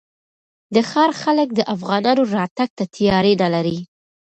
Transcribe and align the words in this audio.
د 0.75 0.77
ښار 0.89 1.11
خلک 1.21 1.49
د 1.53 1.61
افغانانو 1.75 2.21
راتګ 2.37 2.69
ته 2.77 2.83
تیاری 2.95 3.33
نه 3.41 3.47
لري. 3.53 3.77